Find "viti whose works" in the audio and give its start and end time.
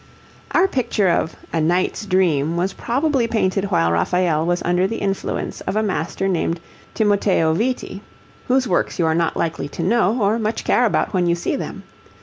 7.53-8.97